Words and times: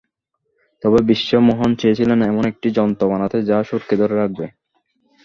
তবে 0.83 0.99
বিশ্বমোহন 1.09 1.69
চেয়েছিলেন 1.75 2.19
এমন 2.23 2.43
একটি 2.51 2.67
যন্ত্র 2.77 3.03
বানাতে, 3.11 3.37
যা 3.49 3.57
সুরকে 3.67 3.95
ধরে 4.01 4.15
রাখবে। 4.15 4.45